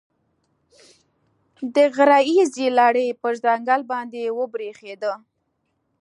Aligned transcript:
د 1.75 1.75
غره 1.95 2.19
ییزې 2.35 2.67
لړۍ 2.79 3.09
پر 3.21 3.33
ځنګل 3.43 3.81
باندې 3.91 4.21
وبرېښېده. 4.37 5.13